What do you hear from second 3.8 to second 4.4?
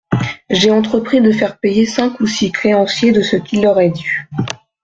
dû.